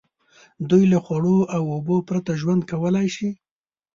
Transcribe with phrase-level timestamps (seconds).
[0.69, 3.29] دوی له خوړو او اوبو پرته ژوند کولای شي.